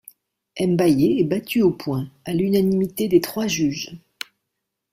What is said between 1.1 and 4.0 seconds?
est battu aux points à l'unanimité des trois juges.